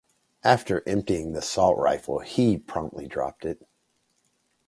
[0.43, 3.61] After emptying the assault rifle, he promptly dropped it.